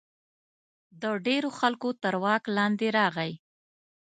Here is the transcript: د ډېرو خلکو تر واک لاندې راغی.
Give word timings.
د 1.01 1.03
ډېرو 1.27 1.49
خلکو 1.59 1.89
تر 2.03 2.15
واک 2.23 2.43
لاندې 2.57 2.87
راغی. 2.97 3.31